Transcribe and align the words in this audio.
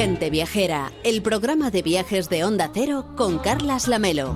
Gente 0.00 0.30
Viajera, 0.30 0.92
el 1.04 1.20
programa 1.20 1.70
de 1.70 1.82
viajes 1.82 2.30
de 2.30 2.42
Onda 2.42 2.70
Cero 2.72 3.04
con 3.18 3.38
Carlas 3.38 3.86
Lamelo. 3.86 4.34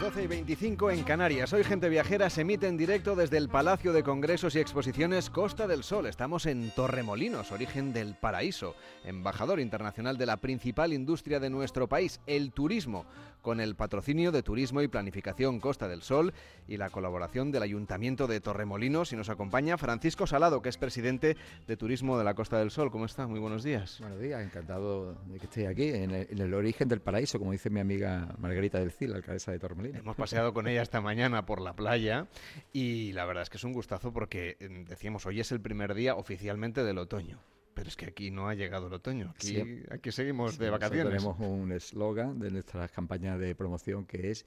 12 0.00 0.22
y 0.22 0.26
25 0.28 0.90
en 0.92 1.02
Canarias. 1.02 1.52
Hoy 1.52 1.62
Gente 1.62 1.90
Viajera 1.90 2.30
se 2.30 2.40
emite 2.40 2.66
en 2.66 2.78
directo 2.78 3.14
desde 3.14 3.36
el 3.36 3.50
Palacio 3.50 3.92
de 3.92 4.02
Congresos 4.02 4.54
y 4.54 4.58
Exposiciones 4.58 5.28
Costa 5.28 5.66
del 5.66 5.84
Sol. 5.84 6.06
Estamos 6.06 6.46
en 6.46 6.70
Torremolinos, 6.70 7.52
origen 7.52 7.92
del 7.92 8.14
paraíso, 8.14 8.74
embajador 9.04 9.60
internacional 9.60 10.16
de 10.16 10.24
la 10.24 10.38
principal 10.38 10.94
industria 10.94 11.38
de 11.38 11.50
nuestro 11.50 11.86
país, 11.86 12.20
el 12.26 12.50
turismo, 12.50 13.04
con 13.42 13.60
el 13.60 13.74
patrocinio 13.74 14.32
de 14.32 14.42
Turismo 14.42 14.82
y 14.82 14.88
Planificación 14.88 15.60
Costa 15.60 15.88
del 15.88 16.02
Sol 16.02 16.32
y 16.68 16.76
la 16.76 16.90
colaboración 16.90 17.50
del 17.50 17.62
Ayuntamiento 17.62 18.26
de 18.26 18.40
Torremolinos. 18.40 19.12
Y 19.12 19.16
nos 19.16 19.28
acompaña 19.28 19.78
Francisco 19.78 20.26
Salado, 20.26 20.62
que 20.62 20.68
es 20.68 20.76
presidente 20.76 21.36
de 21.66 21.76
Turismo 21.76 22.18
de 22.18 22.24
la 22.24 22.34
Costa 22.34 22.58
del 22.58 22.70
Sol. 22.70 22.90
¿Cómo 22.90 23.06
está? 23.06 23.26
Muy 23.26 23.40
buenos 23.40 23.62
días. 23.62 23.98
Buenos 24.00 24.20
días, 24.20 24.42
encantado 24.42 25.14
de 25.26 25.38
que 25.38 25.46
esté 25.46 25.66
aquí, 25.66 25.88
en 25.88 26.10
el, 26.10 26.26
en 26.30 26.38
el 26.38 26.54
origen 26.54 26.88
del 26.88 27.00
paraíso, 27.00 27.38
como 27.38 27.52
dice 27.52 27.70
mi 27.70 27.80
amiga 27.80 28.34
Margarita 28.38 28.78
del 28.78 28.92
Cid, 28.92 29.08
la 29.08 29.16
alcaldesa 29.16 29.52
de 29.52 29.58
Torremolinos. 29.58 30.00
Hemos 30.00 30.16
paseado 30.16 30.52
con 30.52 30.68
ella 30.68 30.82
esta 30.82 31.00
mañana 31.00 31.46
por 31.46 31.60
la 31.60 31.74
playa 31.74 32.26
y 32.72 33.12
la 33.12 33.24
verdad 33.24 33.42
es 33.42 33.50
que 33.50 33.56
es 33.56 33.64
un 33.64 33.72
gustazo 33.72 34.12
porque 34.12 34.56
em, 34.60 34.84
decíamos, 34.84 35.26
hoy 35.26 35.40
es 35.40 35.52
el 35.52 35.60
primer 35.60 35.94
día 35.94 36.14
oficialmente 36.14 36.84
del 36.84 36.98
otoño. 36.98 37.38
Pero 37.74 37.88
es 37.88 37.96
que 37.96 38.06
aquí 38.06 38.30
no 38.30 38.48
ha 38.48 38.54
llegado 38.54 38.88
el 38.88 38.92
otoño, 38.94 39.30
aquí, 39.30 39.48
Sí. 39.48 39.82
aquí 39.90 40.12
seguimos 40.12 40.58
de 40.58 40.70
vacaciones. 40.70 41.12
Tenemos 41.12 41.38
un 41.40 41.72
eslogan 41.72 42.38
de 42.38 42.50
nuestra 42.50 42.88
campaña 42.88 43.38
de 43.38 43.54
promoción 43.54 44.04
que 44.06 44.30
es 44.30 44.44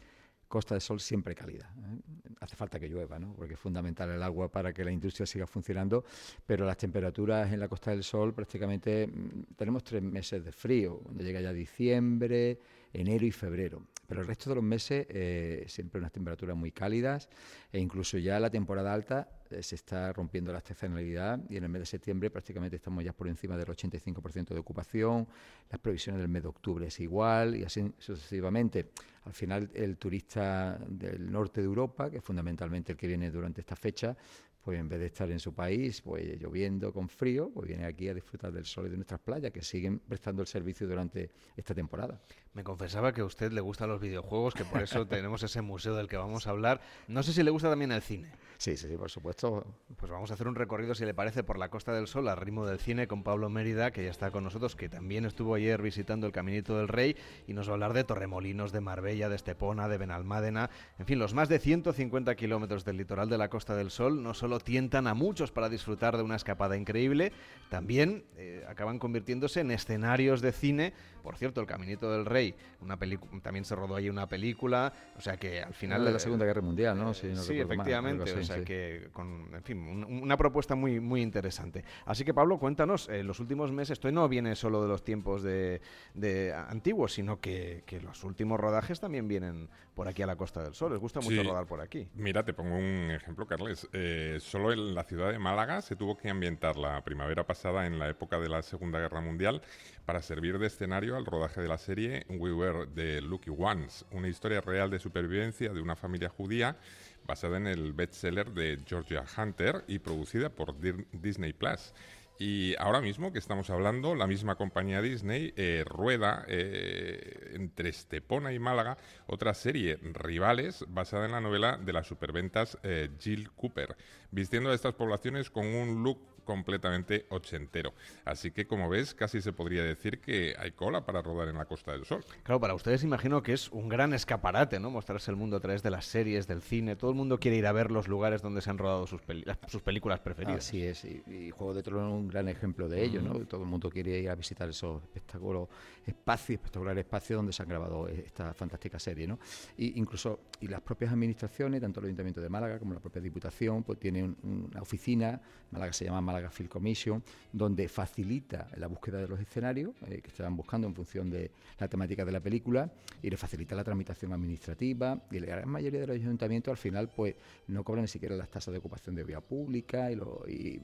Costa 0.48 0.76
del 0.76 0.82
Sol 0.82 1.00
siempre 1.00 1.34
cálida. 1.34 1.74
¿eh? 1.80 2.00
Hace 2.42 2.56
falta 2.56 2.80
que 2.80 2.88
llueva, 2.88 3.18
¿no? 3.18 3.34
porque 3.34 3.56
es 3.56 3.60
fundamental 3.60 4.10
el 4.12 4.22
agua 4.22 4.52
para 4.52 4.72
que 4.72 4.84
la 4.84 4.92
industria 4.92 5.26
siga 5.26 5.48
funcionando, 5.48 6.04
pero 6.46 6.64
las 6.66 6.78
temperaturas 6.78 7.52
en 7.52 7.60
la 7.60 7.68
Costa 7.68 7.90
del 7.92 8.04
Sol 8.04 8.34
prácticamente 8.36 9.08
mm, 9.08 9.56
tenemos 9.56 9.84
tres 9.84 10.04
meses 10.04 10.44
de 10.44 10.52
frío, 10.52 11.00
cuando 11.00 11.24
llega 11.24 11.42
ya 11.42 11.52
diciembre, 11.54 12.60
enero 12.92 13.26
y 13.26 13.32
febrero. 13.32 13.88
Pero 14.08 14.22
el 14.22 14.28
resto 14.28 14.50
de 14.50 14.56
los 14.56 14.64
meses 14.64 15.06
eh, 15.10 15.66
siempre 15.68 16.00
unas 16.00 16.12
temperaturas 16.12 16.56
muy 16.56 16.72
cálidas 16.72 17.30
e 17.72 17.80
incluso 17.80 18.18
ya 18.18 18.40
la 18.40 18.50
temporada 18.50 18.94
alta 18.94 19.30
eh, 19.50 19.64
se 19.64 19.76
está 19.76 20.12
rompiendo 20.12 20.52
la 20.52 20.58
estacionalidad 20.58 21.40
y 21.50 21.58
en 21.58 21.64
el 21.64 21.70
mes 21.70 21.84
de 21.84 21.86
septiembre 21.86 22.30
prácticamente 22.30 22.76
estamos 22.76 23.04
ya 23.04 23.14
por 23.14 23.28
encima 23.28 23.56
del 23.56 23.68
85% 23.68 24.54
de 24.54 24.60
ocupación, 24.60 25.28
las 25.70 25.80
previsiones 25.80 26.22
del 26.22 26.30
mes 26.30 26.44
de 26.44 26.50
octubre 26.50 26.88
es 26.88 27.00
igual 27.00 27.56
y 27.56 27.64
así 27.64 27.94
sucesivamente. 27.98 28.90
Al 29.26 29.34
final 29.34 29.70
el 29.74 29.98
turista 29.98 30.78
del 30.86 31.32
norte 31.32 31.62
de 31.62 31.66
Europa, 31.66 32.10
que 32.10 32.18
es 32.18 32.24
fundamentalmente 32.24 32.92
el 32.92 32.98
que 32.98 33.08
viene 33.08 33.32
durante 33.32 33.62
esta 33.62 33.76
fecha, 33.76 34.18
pues 34.64 34.80
en 34.80 34.88
vez 34.88 35.00
de 35.00 35.08
estar 35.08 35.30
en 35.30 35.40
su 35.40 35.54
país, 35.54 36.02
pues 36.02 36.40
lloviendo 36.40 36.94
con 36.94 37.10
frío, 37.10 37.52
pues 37.54 37.68
viene 37.68 37.86
aquí 37.86 38.08
a 38.08 38.14
disfrutar 38.14 38.52
del 38.52 38.66
sol 38.66 38.88
y 38.88 38.90
de 38.90 38.96
nuestras 38.96 39.20
playas, 39.20 39.52
que 39.52 39.62
siguen 39.62 40.00
prestando 40.00 40.42
el 40.42 40.48
servicio 40.48 40.88
durante 40.88 41.30
esta 41.56 41.76
temporada. 41.76 42.22
Me 42.54 42.64
confesaba 42.64 43.14
que 43.14 43.22
a 43.22 43.26
usted 43.26 43.52
le 43.52 43.62
gustan 43.62 43.90
los 43.90 44.00
videojuegos, 44.00 44.54
que 44.54 44.64
por 44.64 44.82
eso 44.84 45.08
tenemos 45.08 45.42
ese 45.42 45.62
museo 45.62 45.96
del 45.96 46.08
que 46.08 46.18
vamos 46.18 46.46
a 46.46 46.52
hablar. 46.52 46.82
No 47.08 47.24
sé 47.24 47.34
si 47.34 47.42
le 47.42 47.50
gusta 47.50 47.70
también 47.70 47.92
el 47.92 48.02
cine. 48.02 48.32
Sí, 48.58 48.78
sí, 48.78 48.88
sí, 48.88 48.96
por 48.96 49.10
supuesto. 49.10 49.66
Pues 49.98 50.12
vamos 50.12 50.30
a 50.30 50.36
hacer 50.36 50.48
un 50.48 50.56
recorrido, 50.56 50.94
si 50.94 51.04
le 51.04 51.14
parece, 51.16 51.44
por 51.44 51.58
la 51.58 51.70
Costa 51.70 51.94
del 51.94 52.08
Sol, 52.08 52.28
al 52.28 52.38
ritmo 52.38 52.66
del 52.66 52.78
cine, 52.78 53.08
con 53.08 53.24
Pablo 53.24 53.50
Mérida, 53.50 53.92
que 53.92 54.04
ya 54.04 54.12
está 54.12 54.30
con 54.30 54.44
nosotros, 54.44 54.76
que 54.76 54.88
también 54.88 55.26
estuvo 55.26 55.56
ayer 55.56 55.82
visitando 55.82 56.28
el 56.28 56.32
Caminito 56.32 56.78
del 56.78 56.88
Rey, 56.88 57.18
y 57.48 57.54
nos 57.54 57.68
va 57.68 57.72
a 57.72 57.74
hablar 57.74 57.94
de 57.94 58.04
Torremolinos, 58.04 58.72
de 58.72 58.82
Marbella, 58.82 59.30
de 59.30 59.36
Estepona, 59.36 59.88
de 59.88 59.98
Benalmádena. 59.98 60.70
En 61.00 61.08
fin, 61.08 61.18
los 61.20 61.34
más 61.34 61.50
de 61.50 61.60
150 61.60 62.36
kilómetros 62.36 62.86
del 62.86 62.98
litoral 62.98 63.30
de 63.30 63.38
la 63.38 63.50
Costa 63.50 63.76
del 63.76 63.90
Sol 63.90 64.22
no 64.22 64.34
solo 64.34 64.60
tientan 64.60 65.08
a 65.08 65.16
muchos 65.16 65.52
para 65.52 65.70
disfrutar 65.70 66.18
de 66.18 66.24
una 66.24 66.36
escapada 66.36 66.78
increíble, 66.78 67.32
también 67.70 68.26
eh, 68.38 68.64
acaban 68.70 69.00
convirtiéndose 69.00 69.62
en 69.62 69.72
escenarios 69.72 70.42
de 70.42 70.52
cine. 70.52 70.94
Por 71.24 71.38
cierto, 71.38 71.62
el 71.62 71.66
Caminito 71.68 72.12
del 72.12 72.26
Rey, 72.26 72.54
una 72.82 72.98
también 73.42 73.66
se 73.66 73.76
rodó 73.76 73.96
ahí 73.96 74.10
una 74.10 74.28
película, 74.28 74.94
o 75.18 75.22
sea 75.22 75.38
que 75.38 75.64
al 75.64 75.74
final... 75.74 76.04
de 76.06 76.12
la 76.12 76.18
eh, 76.18 76.20
Segunda 76.20 76.46
Guerra 76.46 76.62
Mundial, 76.62 76.98
¿no? 76.98 77.14
Si 77.14 77.28
no 77.28 77.38
sí, 77.38 77.54
recuerdo 77.54 77.68
mal, 77.70 77.76
efectivamente. 77.88 78.24
algo 78.24 78.34
así, 78.36 78.42
o 78.44 78.46
sea 78.46 78.58
sí. 78.58 78.66
que, 78.66 79.08
con, 79.14 79.50
en 79.56 79.64
fin, 79.64 79.78
un- 79.80 80.04
una 80.24 80.38
propuesta 80.38 80.76
muy, 80.76 81.00
muy 81.00 81.22
interesante. 81.22 81.84
Así 82.06 82.24
que, 82.26 82.34
Pablo, 82.34 82.60
cuéntanos, 82.60 83.08
eh, 83.10 83.24
los 83.24 83.40
últimos 83.40 83.72
meses, 83.72 83.92
esto 83.92 84.12
no 84.12 84.28
viene 84.30 84.56
solo 84.56 84.82
de 84.82 84.88
los 84.90 85.04
tiempos 85.04 85.42
de, 85.44 85.82
de 86.14 86.54
antiguos, 86.54 87.14
sino 87.14 87.40
que, 87.40 87.84
que 87.86 88.02
los 88.02 88.24
últimos 88.24 88.60
rodajes 88.60 89.00
también 89.00 89.28
vienen 89.28 89.70
por 89.96 90.08
aquí 90.08 90.22
a 90.24 90.28
la 90.28 90.36
Costa 90.36 90.62
del 90.64 90.74
Sol. 90.74 90.92
Les 90.92 91.00
gusta 91.00 91.20
mucho 91.22 91.42
Sí. 91.42 91.48
rodar 91.48 91.66
por 91.66 91.80
aquí. 91.82 92.08
Mira, 92.16 92.44
te 92.44 92.54
pongo 92.54 92.76
un 92.76 93.12
ejemplo, 93.12 93.46
Carles. 93.48 93.88
Eh, 93.94 94.38
solo 94.42 94.74
en 94.74 94.94
la 94.94 95.04
ciudad 95.04 95.32
de 95.32 95.40
Málaga 95.40 95.82
se 95.82 95.96
tuvo 95.96 96.18
que 96.18 96.30
ambientar 96.30 96.76
la 96.78 97.04
primavera 97.04 97.46
pasada 97.46 97.86
en 97.86 97.98
la 98.00 98.10
época 98.10 98.40
de 98.40 98.50
la 98.50 98.62
Segunda 98.62 99.00
Guerra 99.00 99.22
Mundial 99.22 99.62
para 100.06 100.22
servir 100.22 100.58
de 100.60 100.68
escenario 100.68 101.13
al 101.16 101.26
rodaje 101.26 101.62
de 101.62 101.68
la 101.68 101.78
serie 101.78 102.26
We 102.30 102.52
Were 102.54 102.88
the 102.88 103.22
Lucky 103.22 103.50
Ones, 103.50 104.06
una 104.12 104.28
historia 104.28 104.62
real 104.62 104.90
de 104.90 105.00
supervivencia 105.00 105.74
de 105.74 105.82
una 105.82 105.96
familia 105.96 106.30
judía 106.30 106.78
basada 107.26 107.58
en 107.58 107.68
el 107.68 107.94
bestseller 107.94 108.52
de 108.52 108.80
Georgia 108.86 109.24
Hunter 109.38 109.84
y 109.88 110.00
producida 110.00 110.50
por 110.50 110.76
Disney 111.12 111.54
Plus. 111.54 111.94
Y 112.40 112.76
ahora 112.80 113.00
mismo 113.00 113.32
que 113.32 113.40
estamos 113.40 113.70
hablando, 113.70 114.16
la 114.16 114.28
misma 114.28 114.56
compañía 114.56 115.02
Disney 115.02 115.54
eh, 115.56 115.84
rueda 115.86 116.44
eh, 116.48 117.52
entre 117.54 117.90
Estepona 117.90 118.52
y 118.54 118.60
Málaga 118.60 118.98
otra 119.28 119.54
serie, 119.54 120.00
Rivales, 120.02 120.84
basada 120.88 121.26
en 121.26 121.34
la 121.34 121.42
novela 121.42 121.78
de 121.78 121.94
las 121.94 122.08
superventas 122.08 122.78
eh, 122.84 123.10
Jill 123.20 123.52
Cooper, 123.52 123.96
vistiendo 124.32 124.72
a 124.72 124.76
estas 124.76 124.96
poblaciones 124.96 125.52
con 125.52 125.68
un 125.68 126.04
look 126.04 126.33
completamente 126.44 127.26
ochentero. 127.30 127.94
Así 128.26 128.52
que, 128.52 128.66
como 128.68 128.90
ves, 128.90 129.14
casi 129.14 129.42
se 129.42 129.54
podría 129.54 129.84
decir 129.84 130.20
que 130.20 130.56
hay 130.58 130.72
cola 130.72 131.06
para 131.06 131.22
rodar 131.22 131.48
en 131.48 131.58
la 131.58 131.66
Costa 131.66 131.92
del 131.92 132.06
Sol. 132.06 132.24
Claro, 132.44 132.60
para 132.60 132.74
ustedes 132.74 133.04
imagino 133.04 133.42
que 133.44 133.54
es 133.54 133.70
un 133.72 133.90
gran 133.90 134.14
escaparate, 134.14 134.80
¿no? 134.80 134.90
Mostrarse 134.90 135.32
el 135.32 135.38
mundo 135.38 135.58
a 135.58 135.60
través 135.60 135.84
de 135.84 135.90
las 135.92 136.06
series, 136.06 136.48
del 136.48 136.62
cine. 136.62 136.96
Todo 136.96 137.12
el 137.12 137.16
mundo 137.18 137.40
quiere 137.40 137.58
ir 137.58 137.66
a 137.68 137.72
ver 137.72 137.92
los 137.92 138.08
lugares 138.08 138.42
donde 138.42 138.62
se 138.62 138.70
han 138.70 138.78
rodado 138.78 139.08
sus, 139.08 139.22
peli- 139.22 139.44
las- 139.46 139.58
sus 139.68 139.82
películas 139.82 140.20
preferidas. 140.20 140.58
Así 140.68 140.84
es, 140.84 141.04
y, 141.06 141.24
y 141.28 141.52
Juego 141.52 141.74
de 141.74 141.84
Tronos 141.84 142.14
es 142.14 142.20
un 142.20 142.28
gran 142.28 142.48
ejemplo 142.48 142.88
de 142.90 143.04
ello, 143.04 143.22
¿no? 143.22 143.34
Todo 143.46 143.62
el 143.62 143.68
mundo 143.68 143.90
quiere 143.90 144.20
ir 144.20 144.30
a 144.30 144.36
visitar 144.36 144.70
esos 144.70 145.02
espectáculos, 145.04 145.70
espacios, 146.06 146.56
espectaculares 146.58 147.04
espacios 147.06 147.38
donde 147.38 147.54
se 147.54 147.62
han 147.64 147.70
grabado 147.70 148.08
esta 148.08 148.54
fantástica 148.54 149.00
serie, 149.00 149.28
¿no? 149.28 149.40
Y 149.78 150.00
incluso, 150.00 150.40
y 150.60 150.68
las 150.68 150.82
propias 150.82 151.12
administraciones, 151.12 151.82
tanto 151.82 152.00
el 152.00 152.08
Ayuntamiento 152.08 152.42
de 152.42 152.50
Málaga 152.50 152.80
como 152.80 152.94
la 152.94 153.00
propia 153.00 153.22
Diputación, 153.22 153.84
pues 153.84 154.00
tienen 154.00 154.36
un- 154.44 154.70
una 154.72 154.82
oficina, 154.82 155.42
Málaga 155.72 155.94
se 155.94 156.06
llama 156.06 156.22
Málaga 156.34 156.50
Film 156.52 156.70
Commission, 156.70 157.24
donde 157.52 157.88
facilita 157.88 158.68
la 158.78 158.88
búsqueda 158.88 159.20
de 159.20 159.28
los 159.28 159.40
escenarios 159.40 159.92
eh, 160.08 160.20
que 160.22 160.30
estaban 160.30 160.56
buscando 160.58 160.88
en 160.88 160.96
función 160.96 161.30
de 161.30 161.52
la 161.80 161.88
temática 161.88 162.26
de 162.26 162.32
la 162.32 162.40
película 162.40 162.92
y 163.22 163.30
le 163.30 163.38
facilita 163.38 163.76
la 163.76 163.84
tramitación 163.84 164.34
administrativa 164.34 165.22
y 165.32 165.40
la 165.40 165.48
gran 165.48 165.70
mayoría 165.70 166.02
de 166.02 166.08
los 166.08 166.16
ayuntamientos 166.16 166.72
al 166.72 166.78
final 166.78 167.10
pues 167.16 167.36
no 167.68 167.84
cobran 167.84 168.04
ni 168.04 168.08
siquiera 168.08 168.36
las 168.36 168.50
tasas 168.50 168.72
de 168.72 168.80
ocupación 168.80 169.16
de 169.16 169.24
vía 169.24 169.42
pública 169.42 170.12
y, 170.12 170.16
lo- 170.16 170.44
y 170.48 170.80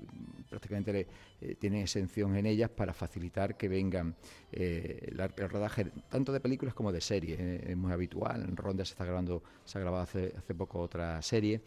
prácticamente 0.49 0.93
le- 0.93 1.07
eh, 1.41 1.55
tienen 1.55 1.81
exención 1.81 2.35
en 2.35 2.45
ellas 2.45 2.69
para 2.69 2.93
facilitar 2.93 3.57
que 3.57 3.67
vengan 3.67 4.15
eh, 4.51 5.11
el 5.11 5.49
rodaje 5.49 5.85
tanto 6.09 6.31
de 6.31 6.39
películas 6.39 6.73
como 6.73 6.91
de 6.91 7.01
series. 7.01 7.39
eh, 7.39 7.65
es 7.71 7.77
muy 7.77 7.91
habitual, 7.91 8.43
en 8.47 8.55
Ronda 8.55 8.85
se 8.85 8.91
está 8.93 9.05
grabando, 9.05 9.43
se 9.65 9.77
ha 9.77 9.81
grabado 9.81 10.03
hace, 10.03 10.33
hace 10.37 10.53
poco 10.53 10.79
otra 10.79 11.21
serie, 11.21 11.61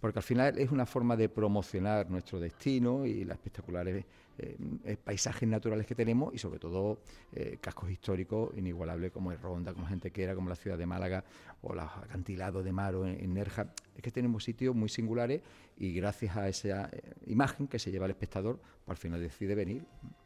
porque 0.00 0.18
al 0.18 0.22
final 0.22 0.58
es 0.58 0.70
una 0.70 0.86
forma 0.86 1.16
de 1.16 1.28
promocionar 1.28 2.10
nuestro 2.10 2.40
destino 2.40 3.04
y 3.06 3.21
las 3.24 3.36
espectaculares 3.36 4.04
eh, 4.38 4.56
eh, 4.84 4.96
paisajes 5.02 5.48
naturales 5.48 5.86
que 5.86 5.94
tenemos 5.94 6.34
y 6.34 6.38
sobre 6.38 6.58
todo 6.58 7.00
eh, 7.32 7.58
cascos 7.60 7.90
históricos 7.90 8.56
inigualables 8.56 9.12
como 9.12 9.32
es 9.32 9.40
Ronda, 9.40 9.72
como 9.72 9.86
Gentequera, 9.86 10.34
como 10.34 10.48
la 10.48 10.56
ciudad 10.56 10.78
de 10.78 10.86
Málaga 10.86 11.24
o 11.60 11.74
los 11.74 11.84
acantilados 11.84 12.64
de 12.64 12.72
Maro 12.72 13.06
en, 13.06 13.20
en 13.20 13.34
Nerja. 13.34 13.72
Es 13.94 14.02
que 14.02 14.10
tenemos 14.10 14.44
sitios 14.44 14.74
muy 14.74 14.88
singulares 14.88 15.42
y 15.76 15.92
gracias 15.92 16.36
a 16.36 16.48
esa 16.48 16.90
imagen 17.26 17.68
que 17.68 17.78
se 17.78 17.90
lleva 17.90 18.06
el 18.06 18.12
espectador, 18.12 18.58
pues 18.84 18.96
al 18.96 18.96
final 18.96 19.20
decide 19.20 19.54
venir. 19.54 19.84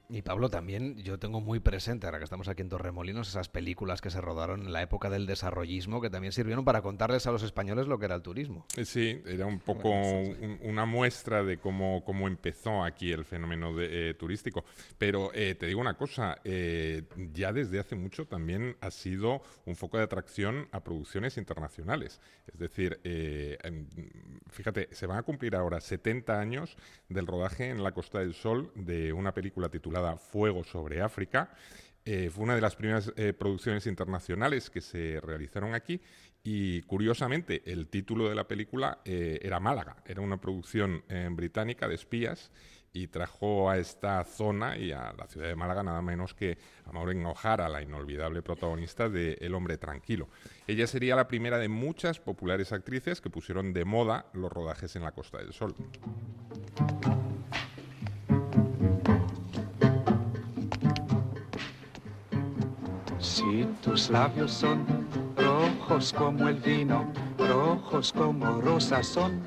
Y 0.09 0.23
Pablo, 0.23 0.49
también 0.51 0.97
yo 0.99 1.19
tengo 1.19 1.41
muy 1.41 1.59
presente, 1.59 2.07
ahora 2.07 2.19
que 2.19 2.25
estamos 2.25 2.47
aquí 2.47 2.63
en 2.63 2.69
Torremolinos, 2.69 3.29
esas 3.29 3.49
películas 3.49 4.01
que 4.01 4.09
se 4.11 4.21
rodaron 4.21 4.63
en 4.63 4.73
la 4.73 4.81
época 4.81 5.11
del 5.11 5.27
desarrollismo, 5.27 6.01
que 6.01 6.11
también 6.11 6.33
sirvieron 6.33 6.65
para 6.65 6.81
contarles 6.81 7.27
a 7.27 7.33
los 7.33 7.43
españoles 7.43 7.89
lo 7.89 7.99
que 7.99 8.05
era 8.05 8.15
el 8.15 8.23
turismo. 8.23 8.67
Eh, 8.77 8.85
Sí, 8.85 9.21
era 9.27 9.47
un 9.47 9.59
poco 9.59 9.91
un- 9.91 10.61
una 10.63 10.85
muestra 10.87 11.43
de 11.43 11.59
cómo, 11.59 12.05
cómo 12.05 12.29
empezó 12.29 12.85
aquí 12.85 13.11
el 13.11 13.25
fenómeno 13.25 13.75
de- 13.75 14.11
eh, 14.11 14.15
turístico. 14.15 14.65
Pero 14.97 15.33
eh, 15.35 15.57
te 15.57 15.67
digo 15.67 15.81
una 15.81 15.97
cosa, 15.97 16.39
eh, 16.45 17.03
ya 17.33 17.53
desde 17.53 17.81
hace 17.81 17.97
mucho 17.97 18.27
también 18.27 18.77
ha 18.81 18.93
sido 18.93 19.43
un 19.65 19.75
foco 19.75 19.99
de 19.99 20.05
atracción 20.05 20.69
a 20.71 20.85
producciones 20.85 21.37
internacionales. 21.37 22.21
Es 22.47 22.61
decir, 22.61 23.01
em, 23.03 23.89
fíjate, 24.51 24.89
se 24.93 25.07
van 25.09 25.19
a 25.19 25.23
cumplir 25.25 25.57
ahora 25.57 25.81
70 25.81 26.39
años 26.39 26.77
del 27.09 27.27
rodaje 27.27 27.71
en 27.71 27.83
la 27.83 27.91
Costa 27.91 28.21
del 28.21 28.35
Sol 28.35 28.71
de 28.77 29.13
una 29.13 29.35
película 29.35 29.69
titulada 29.69 29.96
Fuego 30.17 30.65
sobre 30.65 31.01
África. 31.01 31.51
Eh, 32.05 32.31
fue 32.31 32.45
una 32.45 32.55
de 32.55 32.61
las 32.61 32.77
primeras 32.77 33.13
eh, 33.17 33.33
producciones 33.33 33.87
internacionales 33.87 34.71
que 34.71 34.81
se 34.81 35.21
realizaron 35.21 35.75
aquí 35.75 36.01
Y 36.49 36.83
curiosamente, 36.83 37.63
el 37.67 37.89
título 37.89 38.29
de 38.29 38.37
la 38.37 38.47
película 38.47 39.01
eh, 39.05 39.41
era 39.43 39.59
Málaga, 39.59 39.97
era 40.07 40.21
una 40.21 40.41
producción 40.41 41.03
eh, 41.09 41.29
británica 41.33 41.89
de 41.89 41.97
espías 41.97 42.53
y 42.93 43.09
trajo 43.09 43.69
a 43.69 43.79
esta 43.79 44.23
zona 44.23 44.77
y 44.79 44.93
a 44.93 45.13
la 45.19 45.27
ciudad 45.27 45.49
de 45.49 45.57
Málaga 45.57 45.83
nada 45.83 46.01
menos 46.03 46.35
que 46.35 46.57
a 46.85 46.93
Maureen 46.93 47.27
O'Hara, 47.27 47.69
la 47.69 47.83
inolvidable 47.83 48.43
protagonista 48.43 49.09
de 49.09 49.37
El 49.41 49.55
hombre 49.57 49.77
tranquilo. 49.77 50.29
Ella 50.69 50.87
sería 50.87 51.17
la 51.17 51.27
primera 51.27 51.59
de 51.59 51.69
muchas 51.69 52.21
populares 52.21 52.71
actrices 52.71 53.21
que 53.21 53.29
pusieron 53.29 53.73
de 53.73 53.85
moda 53.85 54.27
los 54.33 54.53
rodajes 54.53 54.95
en 54.95 55.03
la 55.03 55.11
Costa 55.11 55.39
del 55.39 55.53
Sol. 55.53 55.75
Si 63.47 63.65
tus 63.81 64.11
labios 64.11 64.51
son 64.51 64.85
rojos 65.37 66.13
como 66.13 66.49
el 66.49 66.57
vino, 66.57 67.13
rojos 67.39 68.13
como 68.13 68.61
rosas 68.61 69.07
son. 69.07 69.41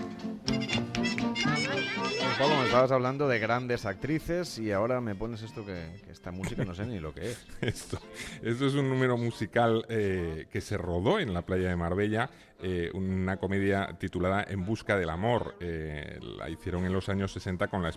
Pablo, 2.38 2.56
me 2.60 2.66
estabas 2.66 2.94
hablando 2.94 3.28
de 3.28 3.40
grandes 3.40 3.86
actrices 3.86 4.58
y 4.58 4.72
ahora 4.72 5.02
me 5.02 5.16
pones 5.16 5.42
esto 5.42 5.66
que, 5.66 5.86
esta 6.20 6.32
música 6.32 6.66
no 6.66 6.76
sé 6.76 6.86
ni 6.86 7.00
lo 7.00 7.14
que 7.14 7.32
es. 7.32 7.48
esto, 7.62 7.98
esto 8.44 8.68
es 8.68 8.74
un 8.74 8.90
número 8.90 9.16
musical 9.16 9.86
eh, 9.88 10.48
que 10.52 10.60
se 10.60 10.78
rodó 10.78 11.18
en 11.18 11.34
la 11.34 11.44
playa 11.44 11.70
de 11.70 11.78
Marbella, 11.78 12.30
eh, 12.62 12.92
una 12.94 13.38
comedia 13.38 13.96
titulada 13.98 14.46
En 14.46 14.66
busca 14.66 14.98
del 14.98 15.12
amor. 15.12 15.56
Eh, 15.62 16.20
la 16.22 16.50
hicieron 16.50 16.86
en 16.86 16.92
los 16.92 17.08
años 17.08 17.32
60 17.32 17.70
con 17.70 17.82
la 17.84 17.90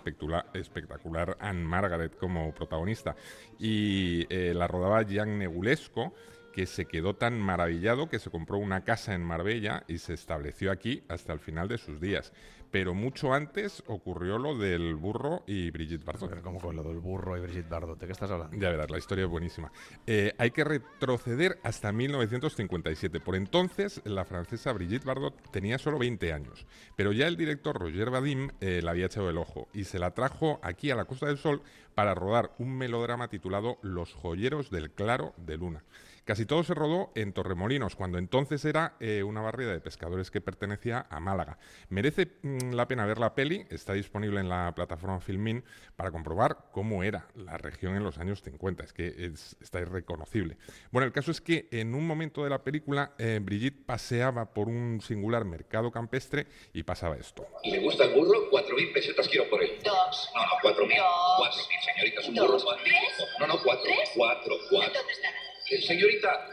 espectacular 0.55 1.37
Anne 1.41 1.65
Margaret 1.65 2.17
como 2.17 2.55
protagonista 2.55 3.17
y 3.59 4.25
la 4.31 4.69
rodaba 4.69 5.05
Jan 5.05 5.39
Negulesco 5.39 6.15
que 6.53 6.67
se 6.67 6.85
quedó 6.85 7.17
tan 7.17 7.41
maravillado 7.41 8.09
que 8.09 8.21
se 8.21 8.31
compró 8.31 8.59
una 8.59 8.85
casa 8.85 9.15
en 9.15 9.25
Marbella 9.25 9.83
y 9.89 9.99
se 9.99 10.15
estableció 10.15 10.71
aquí 10.71 11.03
hasta 11.09 11.33
el 11.33 11.41
final 11.41 11.67
de 11.67 11.79
sus 11.79 12.01
días 12.01 12.33
pero 12.73 12.95
mucho 12.95 13.35
antes 13.35 13.85
ocurrió 13.87 14.39
lo 14.39 14.57
del 14.57 14.97
burro 14.97 15.45
y 15.47 15.71
Brigitte 15.71 16.05
Bardot. 16.05 16.41
¿Cómo 16.41 16.59
con 16.59 16.75
lo 16.75 16.83
del 16.83 16.99
burro 16.99 17.37
y 17.37 17.41
Brigitte 17.41 17.69
Bardot? 17.69 18.01
¿De 18.01 18.07
qué 18.07 18.13
estás 18.13 18.31
hablando? 18.31 18.57
Ya 18.57 18.71
verás, 18.71 18.91
la 18.91 18.97
historia 18.97 19.25
es 19.25 19.31
buenísima. 19.31 19.71
Eh, 20.07 20.33
hay 20.39 20.51
que 20.53 20.65
retroceder 20.65 21.59
hasta 21.63 21.93
1957. 21.93 23.21
Por 23.21 23.37
entonces, 23.37 24.01
la 24.05 24.25
francesa 24.25 24.73
Brigitte 24.73 25.05
Bardot 25.05 25.35
tenía 25.53 25.79
solo 25.79 25.99
20 25.99 26.33
años, 26.33 26.67
pero 26.97 27.13
ya 27.13 27.27
el 27.27 27.37
director 27.37 27.79
Roger 27.79 28.09
Vadim 28.09 28.49
eh, 28.63 28.81
la 28.83 28.93
había 28.93 29.07
echado 29.07 29.29
el 29.29 29.37
ojo 29.37 29.69
y 29.75 29.85
se 29.85 29.99
la 29.99 30.13
trajo 30.13 30.59
aquí 30.63 30.91
a 30.91 30.97
la 30.97 31.05
Costa 31.05 31.27
del 31.27 31.37
Sol 31.37 31.61
para 31.95 32.15
rodar 32.15 32.53
un 32.59 32.77
melodrama 32.79 33.29
titulado 33.29 33.77
Los 33.83 34.15
joyeros 34.15 34.71
del 34.71 34.91
claro 34.91 35.35
de 35.37 35.59
luna. 35.59 35.85
Casi 36.25 36.47
todo 36.47 36.63
se 36.63 36.75
rodó 36.75 37.11
en 37.17 37.33
Torremolinos, 37.33 37.97
cuando 37.97 38.17
entonces 38.19 38.65
era 38.65 38.95
eh, 39.01 39.25
una 39.25 39.41
barriada 39.41 39.73
de 39.73 39.81
pescadores 39.81 40.31
que 40.31 40.41
pertenecía 40.41 41.07
a 41.11 41.19
Málaga. 41.19 41.59
Merece 41.89 42.37
mm, 42.43 42.75
la 42.75 42.87
pena 42.87 43.07
ver 43.07 43.19
la 43.19 43.35
peli, 43.35 43.67
está 43.71 43.93
disponible 43.93 44.39
en 44.39 44.49
la 44.49 44.73
plataforma 44.75 45.21
Filmin 45.21 45.65
para 45.97 46.13
comprobar 46.13 46.69
cómo 46.71 47.03
era 47.03 47.27
la 47.35 47.59
región 47.59 47.97
en 47.97 48.05
los 48.05 48.19
años 48.19 48.41
50, 48.41 48.85
es 48.85 48.93
que 48.93 49.33
está 49.61 49.81
irreconocible. 49.81 50.59
Bueno, 50.93 51.07
el 51.07 51.13
caso 51.13 51.33
es 51.33 51.41
que 51.41 51.69
en 51.73 51.95
un 51.95 52.07
momento 52.07 52.45
de 52.45 52.51
la 52.51 52.63
película 52.63 53.15
eh, 53.19 53.41
Brigitte 53.43 53.85
paseaba 53.85 54.55
por 54.55 54.69
un 54.69 55.01
singular 55.01 55.45
mercado 55.45 55.91
campestre 55.91 56.47
y 56.73 56.85
pasaba 56.85 57.17
esto. 57.17 57.47
¿Le 57.65 57.81
gusta 57.81 58.05
el 58.05 58.15
burro? 58.15 58.49
Cuatro 58.49 58.77
mil 58.77 58.93
pesetas 58.93 59.29
quiero 59.29 59.51
por 59.51 59.63
él. 59.63 59.73
Dos. 59.83 60.31
No, 60.35 60.41
no, 60.43 60.53
cuatro 60.63 60.87
mil. 60.87 60.99
Cuatro 61.39 61.63
mil, 61.69 61.81
señorita, 61.81 62.21
es 62.21 62.29
un 62.29 62.35
burro. 62.37 62.59
¿Tres? 62.59 63.29
No, 63.41 63.47
no, 63.49 63.63
cuatro. 63.63 63.91
Cuatro, 64.15 64.55
cuatro. 64.71 64.87
Entonces 64.87 65.19
nada. 65.23 65.42
Eh, 65.73 65.81
señorita, 65.81 66.49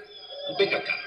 venga 0.58 0.78
acá. 0.78 0.98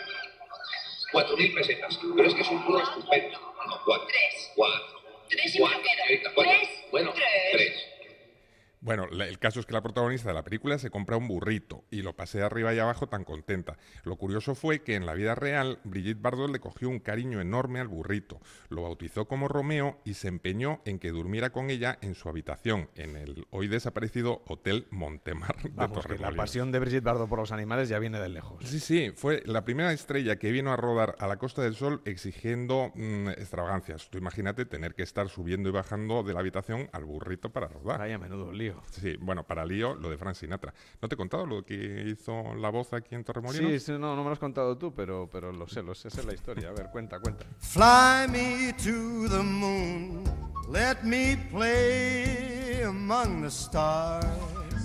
Cuatro 1.13 1.35
mil 1.35 1.55
pesetas. 1.55 1.99
Pero 2.15 2.29
es 2.29 2.35
que 2.35 2.43
es 2.43 2.49
un 2.49 2.63
burro 2.67 2.83
estupendo. 2.83 3.39
No, 3.67 3.81
cuatro. 3.87 4.07
Tres. 4.07 4.53
Cuatro. 4.55 5.01
Tres 5.31 5.55
y 5.55 5.59
cuatro. 5.59 5.81
Señorita, 5.83 6.31
cuatro. 6.35 6.53
Tres. 6.53 6.69
Bueno, 6.91 7.13
tres. 7.15 7.27
tres. 7.53 7.92
Bueno, 8.83 9.07
el 9.07 9.39
caso 9.39 9.61
es 9.61 9.67
que 9.67 9.75
la 9.75 9.81
protagonista 9.81 10.29
de 10.29 10.35
la 10.35 10.43
película 10.43 10.77
se 10.77 10.91
compra 10.91 11.17
un 11.17 11.29
burrito 11.29 11.85
y 11.89 12.03
lo 12.03 12.17
pasé 12.17 12.39
de 12.39 12.45
arriba 12.45 12.75
y 12.75 12.81
abajo 12.81 13.09
tan 13.09 13.23
contenta. 13.23 13.79
Lo 14.03 14.17
curioso 14.17 14.57
fue 14.57 14.83
que 14.83 14.97
en 14.97 15.07
la 15.07 15.15
vida 15.15 15.37
real 15.37 15.79
Brigitte 15.85 16.21
Bardot 16.21 16.51
le 16.51 16.59
cogió 16.59 16.89
un 16.89 16.99
cariño 16.99 17.41
enorme 17.41 17.79
al 17.79 17.87
burrito, 17.87 18.41
lo 18.71 18.83
bautizó 18.83 19.29
como 19.29 19.47
Romeo 19.47 20.01
y 20.05 20.15
se 20.15 20.27
empeñó 20.27 20.81
en 20.85 20.99
que 20.99 21.11
durmiera 21.11 21.51
con 21.51 21.71
ella 21.71 21.97
en 22.03 22.17
su 22.17 22.29
habitación, 22.29 22.91
en 22.97 23.15
el 23.15 23.47
hoy 23.51 23.69
desaparecido 23.69 24.43
Hotel 24.49 24.89
Montemar 24.91 25.63
de 25.63 25.71
Vamos, 25.73 26.05
que 26.05 26.19
la 26.19 26.33
pasión 26.33 26.73
de 26.73 26.81
Brigitte 26.81 27.05
Bardot 27.05 27.29
por 27.29 27.39
los 27.39 27.53
animales 27.53 27.89
ya 27.89 28.01
viene 28.01 28.19
de 28.19 28.31
lejos. 28.31 28.65
Sí, 28.65 28.81
sí, 28.81 29.13
fue 29.15 29.45
la 29.47 29.65
primera 29.65 29.93
estrella 29.93 30.41
que 30.41 30.51
vino 30.51 30.73
a 30.73 30.77
rodar 30.77 31.15
a 31.21 31.29
la 31.29 31.37
Costa 31.37 31.63
del 31.63 31.77
Sol 31.77 32.03
exigiendo 32.05 32.91
mm, 32.97 33.29
extravagancias. 33.29 34.11
Tú 34.11 34.19
imagínate 34.19 34.65
tener 34.65 34.97
que 34.97 35.05
estar 35.05 35.29
subiendo 35.29 35.69
y 35.69 35.73
bajando 35.73 36.25
de 36.25 36.35
la 36.35 36.41
habitación 36.41 36.91
al 36.93 37.05
burrito 37.05 37.53
para 37.53 37.69
rodar. 37.69 38.03
Ay, 38.03 38.11
a 38.11 38.19
menudo 38.19 38.53
lío. 38.73 38.83
Sí, 38.91 39.17
bueno, 39.21 39.45
para 39.45 39.65
lío 39.65 39.95
lo 39.95 40.11
de 40.11 40.17
Frank 40.17 40.35
Sinatra. 40.35 40.73
¿No 41.01 41.09
te 41.09 41.15
he 41.15 41.19
contado 41.19 41.47
lo 41.47 41.65
que 41.65 42.05
hizo 42.07 42.55
la 42.55 42.71
voz 42.71 42.93
aquí 42.93 43.15
en 43.15 43.25
Torremolinos? 43.25 43.71
Sí, 43.71 43.81
sí, 43.81 43.93
no, 43.93 44.17
no 44.17 44.19
me 44.19 44.25
lo 44.25 44.33
has 44.33 44.39
contado 44.39 44.77
tú, 44.79 44.95
pero, 44.95 45.29
pero 45.31 45.53
lo 45.53 45.67
sé, 45.67 45.83
lo 45.83 45.95
sé, 45.95 46.09
esa 46.09 46.21
es 46.21 46.27
la 46.27 46.35
historia. 46.35 46.69
A 46.69 46.73
ver, 46.73 46.91
cuenta, 46.91 47.21
cuenta. 47.21 47.45
Fly 47.59 48.29
me 48.31 48.73
to 48.75 49.29
the 49.29 49.43
moon, 49.43 50.25
let 50.71 51.03
me 51.03 51.37
play 51.51 52.83
among 52.83 53.43
the 53.43 53.49
stars. 53.49 54.27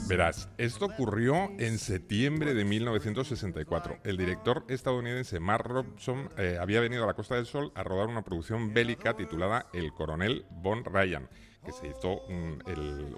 Verás, 0.08 0.48
esto 0.58 0.86
ocurrió 0.86 1.52
en 1.60 1.78
septiembre 1.78 2.54
de 2.54 2.64
1964. 2.64 3.98
El 4.06 4.16
director 4.16 4.64
estadounidense 4.70 5.42
Mark 5.42 5.66
Robson 5.68 6.30
eh, 6.38 6.58
había 6.62 6.80
venido 6.80 7.04
a 7.04 7.08
la 7.08 7.14
Costa 7.14 7.36
del 7.36 7.46
Sol 7.46 7.74
a 7.76 7.84
rodar 7.84 8.08
una 8.08 8.22
producción 8.22 8.74
bélica 8.74 9.18
titulada 9.18 9.68
El 9.74 9.92
coronel 9.92 10.46
Von 10.50 10.86
Ryan 10.86 11.28
que 11.68 11.74
se 11.74 11.88
hizo 11.88 12.22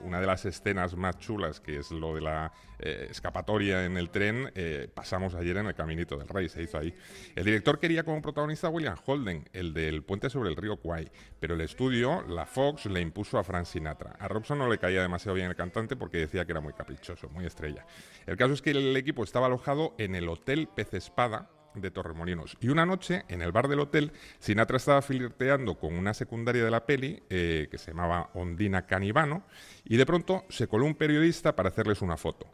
una 0.01 0.19
de 0.19 0.25
las 0.25 0.43
escenas 0.43 0.95
más 0.95 1.19
chulas, 1.19 1.59
que 1.59 1.77
es 1.77 1.91
lo 1.91 2.15
de 2.15 2.21
la 2.21 2.51
eh, 2.79 3.07
escapatoria 3.11 3.85
en 3.85 3.95
el 3.95 4.09
tren, 4.09 4.51
eh, 4.55 4.89
pasamos 4.91 5.35
ayer 5.35 5.57
en 5.57 5.67
el 5.67 5.75
Caminito 5.75 6.17
del 6.17 6.27
Rey, 6.27 6.49
se 6.49 6.63
hizo 6.63 6.79
ahí. 6.79 6.91
El 7.35 7.45
director 7.45 7.79
quería 7.79 8.03
como 8.03 8.23
protagonista 8.23 8.65
a 8.65 8.69
William 8.71 8.97
Holden, 9.05 9.47
el 9.53 9.71
del 9.71 10.01
puente 10.01 10.31
sobre 10.31 10.49
el 10.49 10.55
río 10.55 10.77
Kwai, 10.77 11.11
pero 11.39 11.53
el 11.53 11.61
estudio, 11.61 12.23
la 12.27 12.47
Fox, 12.47 12.87
le 12.87 13.01
impuso 13.01 13.37
a 13.37 13.43
Frank 13.43 13.65
Sinatra. 13.65 14.15
A 14.17 14.27
Robson 14.27 14.57
no 14.57 14.67
le 14.67 14.79
caía 14.79 15.03
demasiado 15.03 15.35
bien 15.35 15.47
el 15.47 15.55
cantante 15.55 15.95
porque 15.95 16.17
decía 16.17 16.43
que 16.45 16.51
era 16.51 16.61
muy 16.61 16.73
caprichoso, 16.73 17.29
muy 17.29 17.45
estrella. 17.45 17.85
El 18.25 18.35
caso 18.35 18.53
es 18.53 18.63
que 18.63 18.71
el 18.71 18.97
equipo 18.97 19.23
estaba 19.23 19.45
alojado 19.45 19.93
en 19.99 20.15
el 20.15 20.27
Hotel 20.27 20.67
Pez 20.73 20.95
Espada, 20.95 21.51
de 21.75 21.91
Torremolinos. 21.91 22.57
Y 22.59 22.69
una 22.69 22.85
noche, 22.85 23.25
en 23.27 23.41
el 23.41 23.51
bar 23.51 23.67
del 23.67 23.79
hotel, 23.79 24.11
Sinatra 24.39 24.77
estaba 24.77 25.01
flirteando 25.01 25.75
con 25.75 25.95
una 25.95 26.13
secundaria 26.13 26.63
de 26.63 26.71
la 26.71 26.85
peli, 26.85 27.23
eh, 27.29 27.67
que 27.69 27.77
se 27.77 27.91
llamaba 27.91 28.29
Ondina 28.33 28.85
Canivano, 28.85 29.43
y 29.83 29.97
de 29.97 30.05
pronto 30.05 30.45
se 30.49 30.67
coló 30.67 30.85
un 30.85 30.95
periodista 30.95 31.55
para 31.55 31.69
hacerles 31.69 32.01
una 32.01 32.17
foto 32.17 32.47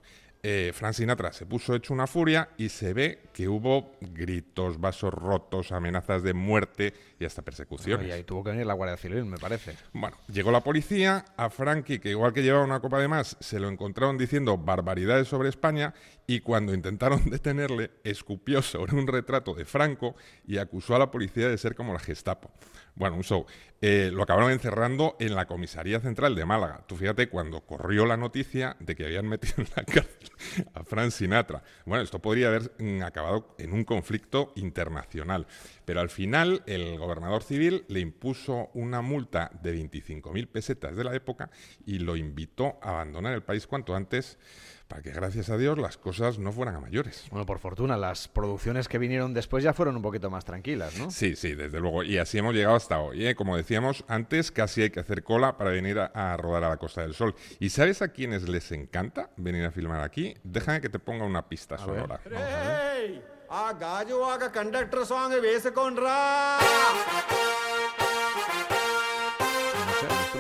eh, 0.48 0.74
Frank 0.74 0.94
Sinatra 0.94 1.34
se 1.34 1.48
puso 1.48 1.74
hecho 1.74 1.92
una 1.92 2.06
furia 2.06 2.50
y 2.56 2.70
se 2.70 2.94
ve 2.94 3.30
que 3.34 3.48
hubo 3.48 3.94
gritos, 4.00 4.80
vasos 4.80 5.12
rotos, 5.12 5.72
amenazas 5.72 6.22
de 6.22 6.36
muerte 6.36 6.94
y 7.20 7.26
hasta 7.26 7.42
persecuciones. 7.42 8.08
y 8.08 8.12
ahí 8.12 8.24
tuvo 8.24 8.44
que 8.44 8.52
venir 8.52 8.68
la 8.68 8.76
Guardia 8.76 8.96
Civil, 8.96 9.26
me 9.26 9.40
parece. 9.40 9.76
Bueno, 9.92 10.18
llegó 10.32 10.52
la 10.52 10.62
policía, 10.62 11.26
a 11.36 11.50
Frankie, 11.50 11.98
que 11.98 12.12
igual 12.12 12.32
que 12.32 12.44
llevaba 12.44 12.64
una 12.64 12.80
copa 12.80 13.00
de 13.00 13.08
más, 13.08 13.38
se 13.40 13.60
lo 13.60 13.70
encontraron 13.70 14.20
diciendo 14.20 14.56
barbaridades 14.56 15.28
sobre 15.28 15.50
España 15.50 15.96
y 16.28 16.42
cuando 16.42 16.76
intentaron 16.76 17.26
detenerle, 17.32 17.90
escupió 18.04 18.62
sobre 18.62 18.94
un 18.94 19.08
retrato 19.08 19.56
de 19.56 19.66
Franco 19.66 20.16
y 20.46 20.60
acusó 20.60 20.96
a 20.96 21.00
la 21.00 21.10
policía 21.10 21.50
de 21.50 21.58
ser 21.58 21.74
como 21.74 21.92
la 21.92 21.98
Gestapo. 22.00 22.52
Bueno, 22.96 23.18
un 23.18 23.24
show. 23.24 23.46
Eh, 23.82 24.10
lo 24.12 24.24
acabaron 24.24 24.52
encerrando 24.52 25.18
en 25.20 25.36
la 25.36 25.48
comisaría 25.48 26.00
central 26.00 26.34
de 26.34 26.46
Málaga. 26.46 26.86
Tú 26.88 26.96
fíjate 26.96 27.28
cuando 27.28 27.62
corrió 27.62 28.06
la 28.06 28.16
noticia 28.16 28.78
de 28.80 28.96
que 28.96 29.04
habían 29.04 29.28
metido 29.30 29.56
en 29.58 29.68
la 29.76 29.84
cárcel 29.84 30.30
a 30.74 30.84
Frank 30.86 31.12
Sinatra. 31.12 31.62
Bueno, 31.86 32.04
esto 32.04 32.20
podría 32.20 32.48
haber 32.48 32.72
mm, 32.80 33.04
acabado 33.04 33.54
en 33.60 33.74
un 33.74 33.84
conflicto 33.84 34.54
internacional. 34.56 35.46
Pero 35.84 36.00
al 36.00 36.10
final 36.10 36.64
el 36.68 36.98
gobernador 36.98 37.44
civil 37.44 37.84
le 37.90 38.00
impuso 38.00 38.70
una 38.74 39.02
multa 39.02 39.52
de 39.62 39.76
25.000 39.76 40.48
pesetas 40.48 40.96
de 40.96 41.04
la 41.04 41.14
época 41.14 41.52
y 41.86 42.00
lo 42.00 42.16
invitó 42.16 42.80
a 42.82 42.92
abandonar 42.92 43.34
el 43.34 43.44
país 43.44 43.68
cuanto 43.68 43.94
antes 43.94 44.40
para 44.88 45.02
que 45.02 45.12
gracias 45.12 45.50
a 45.50 45.58
Dios 45.58 45.78
las 45.78 45.98
cosas 45.98 46.40
no 46.40 46.52
fueran 46.52 46.76
a 46.76 46.80
mayores. 46.80 47.26
Bueno, 47.30 47.46
por 47.46 47.60
fortuna, 47.60 47.98
las 47.98 48.28
producciones 48.28 48.88
que 48.88 48.98
vinieron 48.98 49.34
después 49.34 49.64
ya 49.64 49.74
fueron 49.74 49.96
un 49.96 50.02
poquito 50.02 50.30
más 50.30 50.46
tranquilas, 50.46 50.98
¿no? 50.98 51.12
Sí, 51.12 51.36
sí, 51.36 51.56
desde 51.56 51.80
luego. 51.80 52.04
Y 52.04 52.18
así 52.18 52.38
hemos 52.38 52.54
llegado 52.54 52.76
hasta 52.76 53.00
hoy. 53.00 53.26
¿eh? 53.28 53.36
Como 53.36 53.58
decíamos 53.58 54.04
antes, 54.08 54.52
casi 54.52 54.84
hay 54.84 54.90
que 54.90 55.00
hacer 55.00 55.24
cola 55.24 55.58
para 55.58 55.72
venir 55.72 56.00
a, 56.00 56.38
rodar 56.38 56.64
a 56.64 56.70
la 56.70 56.78
Costa 56.78 57.02
del 57.02 57.14
Sol. 57.14 57.36
¿Y 57.60 57.70
sabes 57.70 58.02
a 58.02 58.10
quienes 58.10 58.48
les 58.48 58.72
encanta 58.72 59.30
venir 59.38 59.66
a 59.66 59.72
filmar 59.72 60.02
aquí? 60.02 60.36
Déjame 60.44 60.82
que 60.82 60.90
te 60.90 61.00
ponga 61.00 61.26
una 61.26 61.48
pista 61.48 61.78
sonora. 61.78 62.20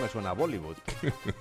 Suena 0.09 0.33
Bollywood. 0.33 0.77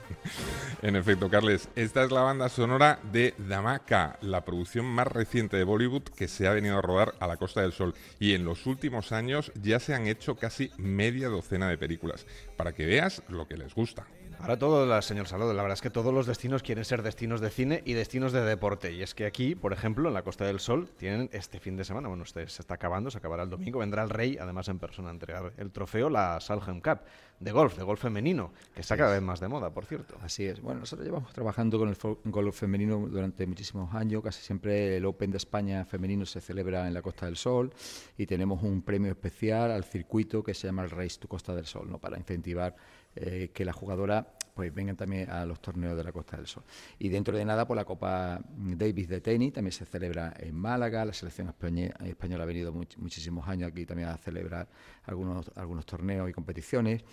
en 0.83 0.97
efecto, 0.97 1.29
Carles, 1.29 1.69
esta 1.77 2.05
es 2.05 2.11
la 2.11 2.23
banda 2.23 2.49
sonora 2.49 2.99
de 3.13 3.35
Dhamaka, 3.39 4.19
la 4.21 4.45
producción 4.45 4.87
más 4.87 5.07
reciente 5.07 5.57
de 5.57 5.65
Bollywood 5.65 6.03
que 6.03 6.29
se 6.29 6.47
ha 6.47 6.53
venido 6.53 6.79
a 6.79 6.83
rodar 6.83 7.15
a 7.21 7.27
la 7.27 7.37
Costa 7.37 7.63
del 7.63 7.73
Sol. 7.73 7.95
Y 8.19 8.35
en 8.35 8.45
los 8.45 8.67
últimos 8.67 9.13
años 9.13 9.53
ya 9.63 9.81
se 9.81 9.95
han 9.95 10.07
hecho 10.07 10.37
casi 10.37 10.71
media 10.77 11.29
docena 11.29 11.69
de 11.69 11.79
películas, 11.79 12.27
para 12.57 12.73
que 12.73 12.87
veas 12.87 13.23
lo 13.29 13.47
que 13.47 13.57
les 13.57 13.75
gusta. 13.75 14.07
Ahora 14.45 14.59
todo, 14.59 14.85
la, 14.85 15.01
señor 15.01 15.27
Salado, 15.27 15.55
la 15.55 15.63
verdad 15.63 15.73
es 15.73 15.81
que 15.81 15.89
todos 15.89 16.13
los 16.13 16.27
destinos 16.27 16.63
quieren 16.63 16.85
ser 16.85 17.03
destinos 17.03 17.41
de 17.41 17.49
cine 17.49 17.83
y 17.87 17.95
destinos 17.95 18.31
de 18.31 18.43
deporte. 18.43 18.93
Y 18.93 19.01
es 19.01 19.15
que 19.15 19.25
aquí, 19.25 19.55
por 19.55 19.73
ejemplo, 19.73 20.07
en 20.07 20.13
la 20.13 20.21
Costa 20.21 20.45
del 20.45 20.61
Sol, 20.61 20.91
tienen 20.99 21.31
este 21.33 21.61
fin 21.61 21.79
de 21.79 21.85
semana, 21.87 22.09
bueno, 22.09 22.25
usted 22.25 22.47
se 22.49 22.61
está 22.61 22.75
acabando, 22.75 23.11
se 23.11 23.17
acabará 23.17 23.45
el 23.45 23.49
domingo, 23.49 23.79
vendrá 23.79 24.03
el 24.03 24.11
rey, 24.11 24.37
además 24.39 24.69
en 24.69 24.79
persona, 24.79 25.09
a 25.09 25.13
entregar 25.13 25.55
el 25.57 25.71
trofeo, 25.71 26.11
la 26.11 26.39
Salhem 26.43 26.83
Cup 26.83 26.99
de 27.41 27.53
golf, 27.53 27.77
de 27.77 27.85
golf 27.85 28.01
femenino, 28.01 28.53
que 28.75 28.83
está 28.83 28.97
cada 28.97 29.13
vez 29.13 29.23
más 29.23 29.41
de 29.41 29.49
moda, 29.49 29.71
por 29.71 29.87
cierto. 29.87 30.17
Así 30.23 30.45
es. 30.45 30.61
Bueno, 30.61 30.81
nosotros 30.81 31.07
llevamos 31.07 31.33
trabajando 31.33 31.79
con 31.79 31.89
el 31.89 31.97
golf 32.25 32.59
femenino 32.59 32.99
durante 33.09 33.47
muchísimos 33.47 33.95
años. 33.95 34.23
Casi 34.23 34.43
siempre 34.43 34.99
el 34.99 35.07
Open 35.07 35.31
de 35.31 35.39
España 35.39 35.85
femenino 35.87 36.27
se 36.27 36.43
celebra 36.43 36.87
en 36.87 36.95
la 36.95 37.01
Costa 37.03 37.27
del 37.27 37.37
Sol 37.37 37.73
y 38.17 38.27
tenemos 38.27 38.63
un 38.63 38.83
premio 38.83 39.11
especial 39.11 39.71
al 39.71 39.85
circuito 39.85 40.43
que 40.43 40.55
se 40.55 40.69
llama 40.69 40.85
el 40.85 40.91
Race 40.91 41.19
to 41.19 41.29
Costa 41.29 41.55
del 41.55 41.67
Sol, 41.67 41.91
¿no? 41.91 41.99
para 41.99 42.19
incentivar 42.19 42.77
eh, 43.17 43.51
que 43.53 43.65
la 43.65 43.73
jugadora 43.73 44.27
pues 44.55 44.73
vengan 44.73 44.97
también 44.97 45.29
a 45.31 45.45
los 45.45 45.61
torneos 45.61 45.97
de 45.97 46.05
la 46.05 46.13
Costa 46.13 46.37
del 46.37 46.47
Sol. 46.47 46.63
Y 46.99 47.09
dentro 47.09 47.37
de 47.37 47.45
nada, 47.45 47.67
por 47.67 47.77
pues, 47.77 47.79
la 47.79 47.85
Copa 47.85 48.41
Davis 48.57 49.09
de 49.09 49.21
tenis 49.21 49.53
también 49.53 49.73
se 49.73 49.85
celebra 49.85 50.33
en 50.39 50.55
Málaga, 50.55 51.05
la 51.05 51.13
selección 51.13 51.49
española 51.49 52.45
ha 52.45 52.47
venido 52.47 52.73
muchísimos 52.73 53.49
años 53.49 53.71
aquí 53.71 53.85
también 53.85 54.09
a 54.09 54.17
celebrar 54.17 54.69
algunos, 55.05 55.51
algunos 55.57 55.85
torneos 55.85 56.31
y 56.31 56.33
competiciones. 56.33 57.05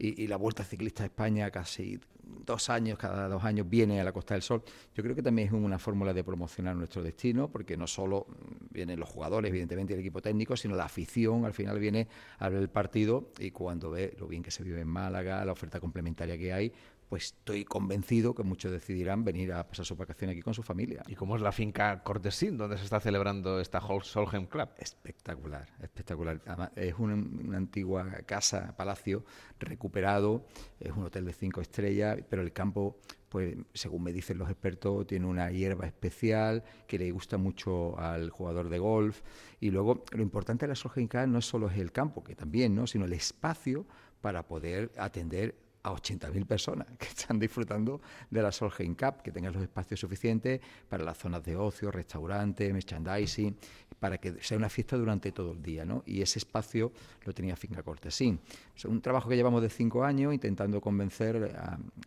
Y, 0.00 0.28
la 0.28 0.36
Vuelta 0.36 0.62
Ciclista 0.62 1.02
a 1.02 1.06
España 1.06 1.50
casi 1.50 1.98
dos 2.44 2.70
años, 2.70 2.98
cada 2.98 3.28
dos 3.28 3.44
años 3.44 3.68
viene 3.68 4.00
a 4.00 4.04
la 4.04 4.12
Costa 4.12 4.34
del 4.34 4.42
Sol. 4.42 4.62
Yo 4.94 5.02
creo 5.02 5.14
que 5.14 5.22
también 5.22 5.48
es 5.48 5.54
una 5.54 5.78
fórmula 5.78 6.12
de 6.12 6.24
promocionar 6.24 6.76
nuestro 6.76 7.02
destino, 7.02 7.48
porque 7.50 7.76
no 7.76 7.86
solo 7.86 8.26
vienen 8.70 8.98
los 8.98 9.08
jugadores, 9.08 9.48
evidentemente, 9.50 9.94
el 9.94 10.00
equipo 10.00 10.20
técnico, 10.20 10.56
sino 10.56 10.74
la 10.76 10.84
afición 10.84 11.44
al 11.44 11.52
final 11.52 11.78
viene 11.78 12.08
a 12.38 12.48
ver 12.48 12.60
el 12.60 12.68
partido 12.68 13.30
y 13.38 13.50
cuando 13.50 13.90
ve 13.90 14.14
lo 14.18 14.26
bien 14.28 14.42
que 14.42 14.50
se 14.50 14.62
vive 14.62 14.80
en 14.80 14.88
Málaga, 14.88 15.44
la 15.44 15.52
oferta 15.52 15.80
complementaria 15.80 16.38
que 16.38 16.52
hay, 16.52 16.72
pues 17.08 17.26
estoy 17.26 17.64
convencido 17.64 18.34
que 18.34 18.42
muchos 18.42 18.70
decidirán 18.70 19.24
venir 19.24 19.52
a 19.52 19.66
pasar 19.66 19.86
su 19.86 19.96
vacación 19.96 20.30
aquí 20.30 20.42
con 20.42 20.52
su 20.52 20.62
familia. 20.62 21.02
¿Y 21.08 21.14
cómo 21.14 21.36
es 21.36 21.42
la 21.42 21.52
finca 21.52 22.02
Cortesín, 22.02 22.58
donde 22.58 22.76
se 22.76 22.84
está 22.84 23.00
celebrando 23.00 23.60
esta 23.60 23.80
Solheim 23.80 24.46
Club? 24.46 24.68
Espectacular, 24.78 25.68
espectacular. 25.80 26.40
es 26.76 26.94
una, 26.98 27.14
antigua 27.56 28.04
casa, 28.26 28.74
palacio, 28.76 29.24
recuperado, 29.58 30.46
es 30.78 30.92
un 30.92 31.04
hotel 31.04 31.24
de 31.24 31.32
cinco 31.32 31.62
estrellas, 31.62 32.18
pero 32.28 32.42
el 32.42 32.52
campo, 32.52 32.98
pues 33.30 33.56
según 33.72 34.02
me 34.02 34.12
dicen 34.12 34.36
los 34.36 34.50
expertos, 34.50 35.06
tiene 35.06 35.26
una 35.26 35.50
hierba 35.50 35.86
especial 35.86 36.62
que 36.86 36.98
le 36.98 37.10
gusta 37.10 37.38
mucho 37.38 37.98
al 37.98 38.28
jugador 38.28 38.68
de 38.68 38.78
golf. 38.78 39.22
Y 39.60 39.70
luego, 39.70 40.04
lo 40.12 40.22
importante 40.22 40.66
de 40.66 40.70
la 40.70 40.74
Solheim 40.74 41.08
Club 41.08 41.26
no 41.28 41.40
solo 41.40 41.70
es 41.70 41.78
el 41.78 41.90
campo, 41.90 42.22
que 42.22 42.34
también, 42.34 42.74
¿no? 42.74 42.86
sino 42.86 43.06
el 43.06 43.14
espacio 43.14 43.86
para 44.20 44.46
poder 44.46 44.92
atender 44.98 45.54
a 45.82 45.92
80.000 45.92 46.46
personas 46.46 46.86
que 46.98 47.06
están 47.06 47.38
disfrutando 47.38 48.00
de 48.30 48.42
la 48.42 48.52
Solheim 48.52 48.94
Cup, 48.94 49.22
que 49.22 49.30
tengan 49.30 49.52
los 49.52 49.62
espacios 49.62 50.00
suficientes 50.00 50.60
para 50.88 51.04
las 51.04 51.18
zonas 51.18 51.44
de 51.44 51.56
ocio, 51.56 51.90
restaurantes, 51.90 52.72
merchandising, 52.72 53.56
para 53.98 54.18
que 54.18 54.42
sea 54.42 54.56
una 54.56 54.68
fiesta 54.68 54.96
durante 54.96 55.32
todo 55.32 55.52
el 55.52 55.62
día, 55.62 55.84
¿no? 55.84 56.02
Y 56.06 56.22
ese 56.22 56.38
espacio 56.38 56.92
lo 57.24 57.32
tenía 57.34 57.56
Finca 57.56 57.82
Cortesín. 57.82 58.40
Es 58.76 58.84
un 58.84 59.00
trabajo 59.00 59.28
que 59.28 59.36
llevamos 59.36 59.60
de 59.60 59.70
cinco 59.70 60.04
años 60.04 60.32
intentando 60.32 60.80
convencer 60.80 61.56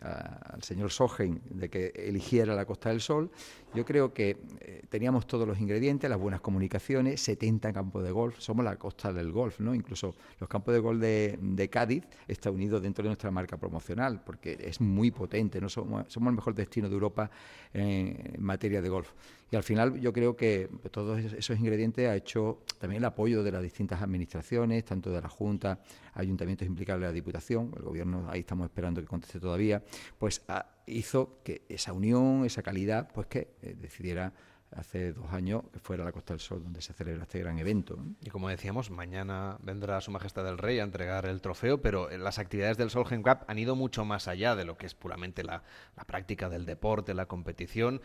al 0.02 0.64
señor 0.64 0.92
Solheim 0.92 1.40
de 1.50 1.70
que 1.70 1.88
eligiera 1.96 2.56
la 2.56 2.66
Costa 2.66 2.90
del 2.90 3.02
Sol. 3.02 3.30
Yo 3.74 3.86
creo 3.86 4.14
que 4.14 4.38
eh, 4.60 4.84
teníamos 4.90 5.28
todos 5.28 5.48
los 5.48 5.60
ingredientes, 5.60 6.10
las 6.10 6.20
buenas 6.20 6.42
comunicaciones, 6.42 7.22
70 7.22 7.74
campos 7.74 8.04
de 8.04 8.12
golf, 8.12 8.40
somos 8.40 8.66
la 8.66 8.76
costa 8.78 9.14
del 9.14 9.32
golf, 9.32 9.60
¿no? 9.60 9.74
Incluso 9.74 10.16
los 10.40 10.50
campos 10.50 10.74
de 10.74 10.80
golf 10.80 11.00
de, 11.00 11.38
de 11.42 11.70
Cádiz 11.70 12.04
está 12.28 12.52
unido 12.52 12.80
dentro 12.80 13.04
de 13.04 13.10
nuestra 13.10 13.32
marca 13.32 13.58
promocional, 13.72 14.22
porque 14.22 14.58
es 14.60 14.82
muy 14.82 15.12
potente, 15.12 15.62
¿no? 15.62 15.70
somos, 15.70 16.12
somos 16.12 16.30
el 16.30 16.36
mejor 16.36 16.54
destino 16.54 16.90
de 16.90 16.94
Europa 16.94 17.32
en, 17.74 18.36
materia 18.40 18.82
de 18.82 18.90
golf. 18.90 19.12
Y 19.50 19.56
al 19.56 19.64
final 19.64 20.00
yo 20.00 20.12
creo 20.12 20.36
que 20.36 20.70
todos 20.92 21.20
esos 21.20 21.58
ingredientes 21.58 22.08
ha 22.10 22.16
hecho 22.16 22.64
también 22.80 23.02
el 23.02 23.06
apoyo 23.06 23.44
de 23.44 23.52
las 23.52 23.64
distintas 23.64 24.02
administraciones, 24.02 24.84
tanto 24.84 25.10
de 25.12 25.22
la 25.22 25.30
Junta, 25.30 25.80
ayuntamientos 26.14 26.68
implicados 26.68 27.02
de 27.02 27.08
la 27.08 27.14
Diputación, 27.14 27.72
el 27.78 27.84
Gobierno 27.84 28.28
ahí 28.30 28.42
estamos 28.42 28.66
esperando 28.66 29.00
que 29.02 29.08
conteste 29.08 29.40
todavía, 29.40 29.82
pues 30.20 30.42
hizo 30.86 31.40
que 31.44 31.64
esa 31.70 31.94
unión, 31.94 32.46
esa 32.46 32.62
calidad, 32.62 33.10
pues 33.14 33.28
que 33.28 33.56
eh, 33.62 33.76
decidiera 33.80 34.34
hace 34.76 35.14
dos 35.14 35.32
años 35.32 35.64
que 35.74 35.80
fuera 35.80 36.04
la 36.04 36.12
Costa 36.12 36.34
del 36.34 36.40
Sol 36.40 36.64
donde 36.64 36.82
se 36.82 36.94
celebra 36.94 37.24
este 37.24 37.40
gran 37.40 37.60
evento. 37.60 37.98
Y 38.22 38.30
como 38.30 38.50
decíamos, 38.50 38.90
mañana 38.90 39.58
vendrá 39.62 40.00
Su 40.02 40.12
Majestad 40.12 40.48
el 40.48 40.58
Rey 40.58 40.80
a 40.80 40.84
entregar 40.84 41.26
el 41.26 41.42
trofeo, 41.42 41.82
pero 41.82 42.10
las 42.18 42.40
actividades 42.40 42.78
del 42.78 42.90
Solheim 42.90 43.22
Cup 43.22 43.40
han 43.48 43.60
ido 43.60 43.76
mucho 43.76 44.06
más 44.06 44.28
allá 44.28 44.56
de 44.56 44.66
lo 44.66 44.78
que 44.78 44.86
es 44.86 44.96
puramente 44.96 45.44
la, 45.44 45.64
la 45.96 46.04
práctica 46.06 46.50
del 46.50 46.66
deporte, 46.66 47.14
la 47.14 47.26
competición 47.26 48.02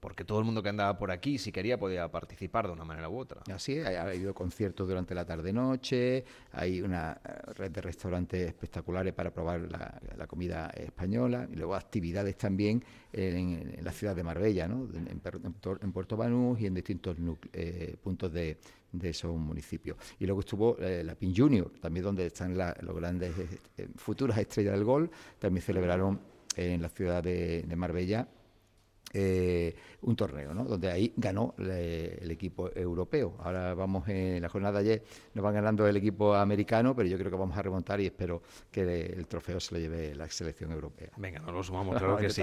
porque 0.00 0.24
todo 0.24 0.38
el 0.38 0.44
mundo 0.44 0.62
que 0.62 0.68
andaba 0.68 0.96
por 0.96 1.10
aquí, 1.10 1.38
si 1.38 1.50
quería, 1.50 1.78
podía 1.78 2.10
participar 2.10 2.66
de 2.66 2.72
una 2.72 2.84
manera 2.84 3.08
u 3.08 3.18
otra. 3.18 3.42
Así 3.52 3.80
ha 3.80 4.02
habido 4.02 4.34
conciertos 4.34 4.86
durante 4.86 5.14
la 5.14 5.24
tarde-noche, 5.24 6.24
hay 6.52 6.80
una 6.80 7.20
eh, 7.24 7.52
red 7.54 7.70
de 7.70 7.80
restaurantes 7.80 8.46
espectaculares 8.46 9.12
para 9.12 9.32
probar 9.32 9.60
la, 9.60 10.26
comida 10.26 10.70
española, 10.76 11.48
y 11.50 11.56
luego 11.56 11.74
actividades 11.74 12.36
también 12.36 12.84
en, 13.12 13.78
la 13.82 13.92
ciudad 13.92 14.14
de 14.14 14.22
Marbella, 14.22 14.68
¿no? 14.68 14.88
en, 14.94 15.92
Puerto 15.92 16.16
Banús 16.16 16.60
y 16.60 16.66
en 16.66 16.74
distintos 16.74 17.16
eh, 17.52 17.96
puntos 18.02 18.32
de, 18.32 18.58
esos 19.02 19.36
municipios. 19.36 19.96
Y 20.18 20.26
luego 20.26 20.40
estuvo 20.40 20.78
eh, 20.78 21.02
la 21.04 21.14
PIN 21.14 21.34
Junior, 21.34 21.70
también 21.80 22.04
donde 22.04 22.26
están 22.26 22.56
los 22.56 22.96
grandes 22.96 23.34
futuras 23.96 24.38
estrellas 24.38 24.74
del 24.74 24.84
gol, 24.84 25.10
también 25.38 25.62
celebraron 25.62 26.20
en 26.56 26.82
la 26.82 26.88
ciudad 26.88 27.22
de 27.22 27.74
Marbella 27.76 28.28
eh, 29.12 29.74
un 30.02 30.16
torneo, 30.16 30.54
¿no? 30.54 30.64
donde 30.64 30.90
ahí 30.90 31.12
ganó 31.16 31.54
el 31.58 32.30
equipo 32.30 32.70
europeo. 32.74 33.36
Ahora 33.40 33.74
vamos 33.74 34.08
en 34.08 34.42
la 34.42 34.48
jornada 34.48 34.80
de 34.82 34.90
ayer, 34.90 35.04
nos 35.34 35.42
van 35.42 35.54
ganando 35.54 35.86
el 35.86 35.96
equipo 35.96 36.34
americano, 36.34 36.94
pero 36.94 37.08
yo 37.08 37.18
creo 37.18 37.30
que 37.30 37.36
vamos 37.36 37.56
a 37.56 37.62
remontar 37.62 38.00
y 38.00 38.06
espero 38.06 38.42
que 38.70 38.82
el 38.82 39.26
trofeo 39.26 39.60
se 39.60 39.74
lo 39.74 39.80
lleve 39.80 40.14
la 40.14 40.28
selección 40.28 40.72
europea. 40.72 41.10
Venga, 41.16 41.40
nos 41.40 41.52
lo 41.52 41.62
sumamos, 41.62 41.96
claro 41.98 42.16
que 42.16 42.30
sí. 42.30 42.42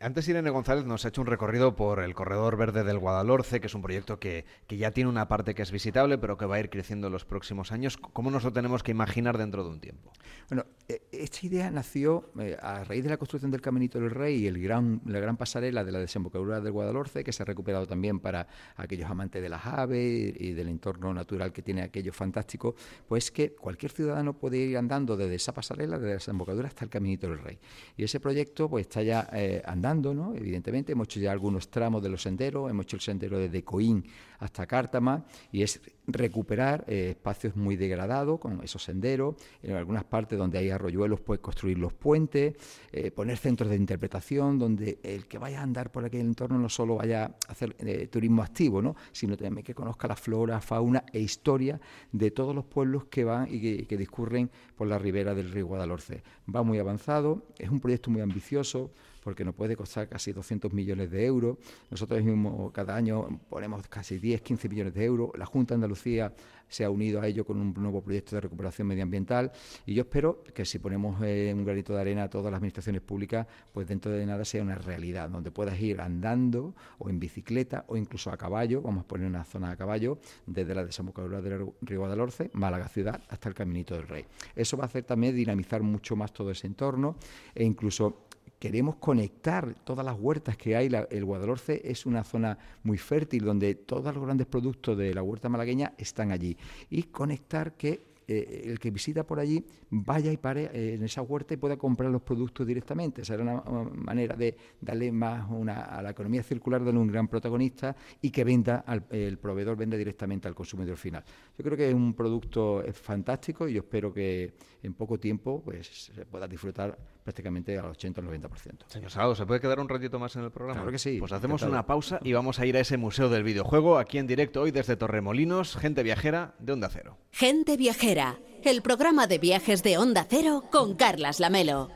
Antes 0.00 0.28
Irene 0.28 0.50
González 0.50 0.84
nos 0.84 1.04
ha 1.04 1.08
hecho 1.08 1.20
un 1.20 1.26
recorrido 1.26 1.76
por 1.76 2.00
el 2.00 2.14
Corredor 2.14 2.56
Verde 2.56 2.84
del 2.84 2.98
Guadalhorce, 2.98 3.60
que 3.60 3.66
es 3.66 3.74
un 3.74 3.82
proyecto 3.82 4.18
que, 4.18 4.44
que 4.66 4.76
ya 4.76 4.90
tiene 4.90 5.10
una 5.10 5.28
parte 5.28 5.54
que 5.54 5.62
es 5.62 5.70
visitable, 5.70 6.18
pero 6.18 6.36
que 6.36 6.46
va 6.46 6.56
a 6.56 6.60
ir 6.60 6.70
creciendo 6.70 7.06
en 7.06 7.12
los 7.12 7.24
próximos 7.24 7.72
años. 7.72 7.96
¿Cómo 7.96 8.30
nos 8.30 8.44
lo 8.44 8.52
tenemos 8.52 8.82
que 8.82 8.90
imaginar 8.90 9.38
dentro 9.38 9.64
de 9.64 9.70
un 9.70 9.80
tiempo? 9.80 10.12
Bueno, 10.48 10.66
e, 10.88 11.02
esta 11.22 11.46
idea 11.46 11.70
nació 11.70 12.30
eh, 12.38 12.56
a 12.60 12.84
raíz 12.84 13.04
de 13.04 13.10
la 13.10 13.16
construcción 13.16 13.50
del 13.50 13.60
Caminito 13.60 14.00
del 14.00 14.10
Rey 14.10 14.44
y 14.44 14.46
el 14.46 14.60
gran, 14.60 15.00
la 15.06 15.20
gran 15.20 15.36
pasarela 15.36 15.84
de 15.84 15.92
la 15.92 15.98
desembocadura 15.98 16.60
del 16.60 16.72
Guadalhorce, 16.72 17.24
que 17.24 17.32
se 17.32 17.42
ha 17.42 17.46
recuperado 17.46 17.86
también 17.86 18.20
para 18.20 18.46
aquellos 18.76 19.10
amantes 19.10 19.42
de 19.42 19.48
las 19.48 19.66
aves 19.66 20.34
y 20.38 20.52
del 20.52 20.68
entorno 20.68 21.12
natural 21.12 21.52
que 21.52 21.62
tiene 21.62 21.82
aquello 21.82 22.12
fantástico, 22.12 22.74
pues 23.08 23.30
que 23.30 23.54
cualquier 23.54 23.92
ciudadano 23.92 24.34
puede 24.34 24.58
ir 24.58 24.76
andando 24.76 25.16
desde 25.16 25.34
esa 25.34 25.52
pasarela, 25.52 25.96
desde 25.96 26.08
la 26.08 26.14
desembocadura 26.14 26.68
hasta 26.68 26.84
el 26.84 26.90
Caminito 26.90 27.28
del 27.28 27.38
Rey. 27.38 27.58
Y 27.96 28.04
ese 28.04 28.20
proyecto 28.20 28.68
pues 28.68 28.86
está 28.86 29.02
ya 29.02 29.28
eh, 29.32 29.62
andando, 29.64 30.14
¿no? 30.14 30.34
Evidentemente, 30.34 30.92
hemos 30.92 31.08
hecho 31.08 31.20
ya 31.20 31.32
algunos 31.32 31.70
tramos 31.70 32.02
de 32.02 32.08
los 32.08 32.22
senderos, 32.22 32.70
hemos 32.70 32.84
hecho 32.84 32.96
el 32.96 33.02
sendero 33.02 33.38
desde 33.38 33.62
Coín 33.62 34.04
hasta 34.38 34.66
Cártama, 34.66 35.24
y 35.50 35.62
es 35.62 35.80
recuperar 36.06 36.84
eh, 36.86 37.10
espacios 37.10 37.56
muy 37.56 37.76
degradados 37.76 38.38
con 38.38 38.62
esos 38.62 38.82
senderos, 38.82 39.36
en 39.62 39.74
algunas 39.74 40.04
partes 40.04 40.38
donde 40.38 40.58
hay 40.58 40.70
arroyuelos 40.70 41.20
pues 41.20 41.40
construir 41.40 41.78
los 41.78 41.92
puentes, 41.92 42.54
eh, 42.92 43.10
poner 43.10 43.36
centros 43.38 43.70
de 43.70 43.76
interpretación 43.76 44.58
donde 44.58 44.98
el 45.02 45.26
que 45.26 45.38
vaya 45.38 45.60
a 45.60 45.62
andar 45.62 45.90
por 45.90 46.04
aquel 46.04 46.20
entorno 46.20 46.58
no 46.58 46.68
solo 46.68 46.96
vaya 46.96 47.24
a 47.24 47.52
hacer 47.52 47.74
eh, 47.80 48.06
turismo 48.08 48.42
activo, 48.42 48.80
¿no? 48.80 48.96
sino 49.12 49.36
también 49.36 49.64
que 49.64 49.74
conozca 49.74 50.08
la 50.08 50.16
flora, 50.16 50.60
fauna 50.60 51.04
e 51.12 51.20
historia 51.20 51.80
de 52.12 52.30
todos 52.30 52.54
los 52.54 52.64
pueblos 52.64 53.06
que 53.06 53.24
van 53.24 53.48
y 53.50 53.84
que 53.84 53.96
discurren 53.96 54.50
por 54.76 54.86
la 54.86 54.98
ribera 54.98 55.34
del 55.34 55.50
río 55.50 55.66
Guadalhorce. 55.66 56.22
Va 56.54 56.62
muy 56.62 56.78
avanzado, 56.78 57.46
es 57.58 57.70
un 57.70 57.80
proyecto 57.80 58.10
muy 58.10 58.20
ambicioso, 58.20 58.90
porque 59.26 59.44
nos 59.44 59.56
puede 59.56 59.74
costar 59.74 60.08
casi 60.08 60.32
200 60.32 60.72
millones 60.72 61.10
de 61.10 61.26
euros. 61.26 61.58
Nosotros 61.90 62.22
mismos 62.22 62.70
cada 62.70 62.94
año 62.94 63.40
ponemos 63.48 63.84
casi 63.88 64.20
10, 64.20 64.40
15 64.40 64.68
millones 64.68 64.94
de 64.94 65.04
euros. 65.04 65.30
La 65.36 65.44
Junta 65.44 65.74
de 65.74 65.78
Andalucía 65.78 66.32
se 66.68 66.84
ha 66.84 66.90
unido 66.90 67.20
a 67.20 67.26
ello 67.26 67.44
con 67.44 67.60
un 67.60 67.74
nuevo 67.74 68.02
proyecto 68.02 68.36
de 68.36 68.42
recuperación 68.42 68.86
medioambiental 68.86 69.50
y 69.84 69.94
yo 69.94 70.02
espero 70.02 70.44
que 70.54 70.64
si 70.64 70.78
ponemos 70.78 71.20
eh, 71.22 71.52
un 71.52 71.64
granito 71.64 71.92
de 71.92 72.00
arena 72.00 72.24
a 72.24 72.30
todas 72.30 72.52
las 72.52 72.58
administraciones 72.58 73.02
públicas, 73.02 73.48
pues 73.72 73.88
dentro 73.88 74.12
de 74.12 74.24
nada 74.26 74.44
sea 74.44 74.62
una 74.62 74.76
realidad, 74.76 75.28
donde 75.28 75.50
puedas 75.50 75.80
ir 75.80 76.00
andando 76.00 76.74
o 76.98 77.10
en 77.10 77.18
bicicleta 77.18 77.84
o 77.88 77.96
incluso 77.96 78.30
a 78.30 78.36
caballo, 78.36 78.80
vamos 78.80 79.04
a 79.04 79.08
poner 79.08 79.26
una 79.26 79.42
zona 79.42 79.72
a 79.72 79.76
caballo, 79.76 80.18
desde 80.46 80.72
la 80.72 80.84
desembocadura 80.84 81.40
del 81.40 81.66
río 81.80 81.98
Guadalhorce, 81.98 82.50
Málaga 82.52 82.88
ciudad, 82.88 83.20
hasta 83.28 83.48
el 83.48 83.56
Caminito 83.56 83.96
del 83.96 84.06
Rey. 84.06 84.24
Eso 84.54 84.76
va 84.76 84.84
a 84.84 84.86
hacer 84.86 85.02
también 85.02 85.34
dinamizar 85.34 85.82
mucho 85.82 86.14
más 86.14 86.32
todo 86.32 86.52
ese 86.52 86.68
entorno 86.68 87.16
e 87.54 87.64
incluso 87.64 88.25
queremos 88.58 88.96
conectar 88.96 89.74
todas 89.84 90.04
las 90.04 90.16
huertas 90.18 90.56
que 90.56 90.76
hay. 90.76 90.90
el 91.10 91.24
Guadalhorce 91.24 91.82
es 91.84 92.06
una 92.06 92.24
zona 92.24 92.58
muy 92.82 92.98
fértil 92.98 93.44
donde 93.44 93.74
todos 93.74 94.14
los 94.14 94.24
grandes 94.24 94.46
productos 94.46 94.96
de 94.96 95.14
la 95.14 95.22
huerta 95.22 95.48
malagueña 95.48 95.92
están 95.98 96.32
allí. 96.32 96.56
Y 96.90 97.04
conectar 97.04 97.74
que 97.74 98.16
eh, 98.28 98.64
el 98.66 98.80
que 98.80 98.90
visita 98.90 99.24
por 99.24 99.38
allí 99.38 99.64
vaya 99.88 100.32
y 100.32 100.36
pare 100.36 100.68
eh, 100.72 100.94
en 100.94 101.04
esa 101.04 101.22
huerta 101.22 101.54
y 101.54 101.58
pueda 101.58 101.76
comprar 101.76 102.10
los 102.10 102.22
productos 102.22 102.66
directamente. 102.66 103.22
Esa 103.22 103.34
era 103.34 103.44
una, 103.44 103.62
manera 103.94 104.34
de 104.34 104.56
darle 104.80 105.12
más 105.12 105.48
una, 105.48 105.82
a 105.84 106.02
la 106.02 106.10
economía 106.10 106.42
circular, 106.42 106.84
darle 106.84 106.98
un 106.98 107.06
gran 107.06 107.28
protagonista 107.28 107.94
y 108.20 108.30
que 108.30 108.42
venda 108.42 108.82
al, 108.84 109.04
el 109.10 109.38
proveedor 109.38 109.76
venda 109.76 109.96
directamente 109.96 110.48
al 110.48 110.56
consumidor 110.56 110.96
final. 110.96 111.22
Yo 111.56 111.64
creo 111.64 111.76
que 111.76 111.88
es 111.88 111.94
un 111.94 112.14
producto 112.14 112.82
fantástico 112.92 113.68
y 113.68 113.74
yo 113.74 113.82
espero 113.82 114.12
que 114.12 114.54
en 114.82 114.94
poco 114.94 115.20
tiempo 115.20 115.62
pues 115.64 115.86
se 115.86 116.26
pueda 116.26 116.48
disfrutar 116.48 116.98
prácticamente 117.26 117.76
al 117.76 117.86
80 117.86 118.20
o 118.20 118.24
90%. 118.24 118.84
Señor 118.86 119.10
Salado, 119.10 119.34
¿se 119.34 119.44
puede 119.46 119.60
quedar 119.60 119.80
un 119.80 119.88
ratito 119.88 120.20
más 120.20 120.36
en 120.36 120.44
el 120.44 120.52
programa? 120.52 120.78
Claro 120.78 120.92
que 120.92 120.98
sí. 120.98 121.16
Pues 121.18 121.32
hacemos 121.32 121.60
una 121.62 121.84
pausa 121.84 122.20
y 122.22 122.32
vamos 122.32 122.60
a 122.60 122.66
ir 122.66 122.76
a 122.76 122.80
ese 122.80 122.96
museo 122.98 123.28
del 123.28 123.42
videojuego 123.42 123.98
aquí 123.98 124.18
en 124.18 124.28
directo 124.28 124.62
hoy 124.62 124.70
desde 124.70 124.96
Torremolinos, 124.96 125.76
gente 125.76 126.04
viajera 126.04 126.54
de 126.60 126.72
Onda 126.72 126.88
Cero. 126.88 127.18
Gente 127.32 127.76
viajera, 127.76 128.38
el 128.62 128.80
programa 128.80 129.26
de 129.26 129.38
viajes 129.38 129.82
de 129.82 129.98
Onda 129.98 130.24
Cero 130.30 130.62
con 130.70 130.94
Carlas 130.94 131.40
Lamelo. 131.40 131.84